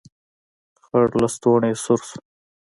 [0.85, 2.17] خړ لستوڼی يې سور شو.